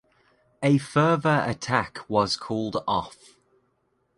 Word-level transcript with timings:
A 0.63 0.79
further 0.79 1.43
attack 1.45 1.99
was 2.09 2.35
called 2.35 2.77
off. 2.87 3.35